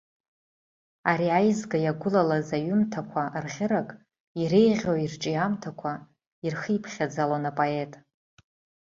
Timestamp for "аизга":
1.37-1.79